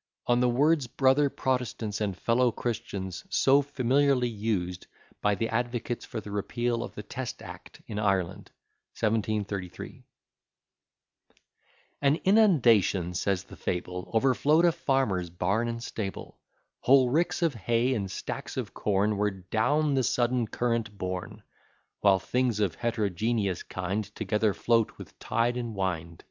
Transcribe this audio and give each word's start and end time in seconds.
]ON 0.26 0.40
THE 0.40 0.48
WORDS 0.48 0.86
BROTHER 0.86 1.28
PROTESTANTS 1.28 2.00
AND 2.00 2.16
FELLOW 2.16 2.52
CHRISTIANS, 2.52 3.24
SO 3.28 3.60
FAMILIARLY 3.60 4.30
USED 4.30 4.86
BY 5.20 5.34
THE 5.34 5.50
ADVOCATES 5.50 6.06
FOR 6.06 6.22
THE 6.22 6.30
REPEAL 6.30 6.82
OF 6.82 6.94
THE 6.94 7.02
TEST 7.02 7.42
ACT 7.42 7.82
IN 7.86 7.98
IRELAND 7.98 8.50
1733 8.98 10.06
AN 12.00 12.16
inundation, 12.24 13.12
says 13.12 13.44
the 13.44 13.58
fable, 13.58 14.10
Overflow'd 14.14 14.64
a 14.64 14.72
farmer's 14.72 15.28
barn 15.28 15.68
and 15.68 15.82
stable; 15.84 16.38
Whole 16.80 17.10
ricks 17.10 17.42
of 17.42 17.52
hay 17.52 17.92
and 17.92 18.10
stacks 18.10 18.56
of 18.56 18.72
corn 18.72 19.18
Were 19.18 19.30
down 19.30 19.92
the 19.92 20.02
sudden 20.02 20.46
current 20.46 20.96
borne; 20.96 21.42
While 22.00 22.20
things 22.20 22.58
of 22.60 22.76
heterogeneous 22.76 23.62
kind 23.64 24.02
Together 24.14 24.54
float 24.54 24.96
with 24.96 25.18
tide 25.18 25.58
and 25.58 25.74
wind. 25.76 26.24